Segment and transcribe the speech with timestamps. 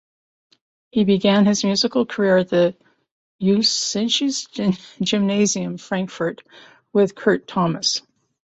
[0.89, 2.75] He began his musical career at the
[3.39, 4.47] Musisches
[4.99, 6.41] Gymnasium Frankfurt
[6.91, 8.01] with Kurt Thomas.